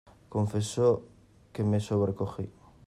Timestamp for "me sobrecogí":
1.63-2.45